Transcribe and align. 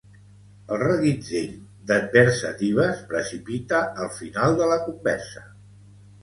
El 0.75 0.79
reguitzell 0.83 1.51
d'adversatives 1.91 3.03
precipita 3.11 3.83
el 4.07 4.11
final 4.17 4.59
de 4.63 4.71
la 4.73 4.81
conversa. 4.89 5.47